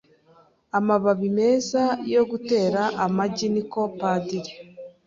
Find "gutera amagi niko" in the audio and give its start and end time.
2.31-3.81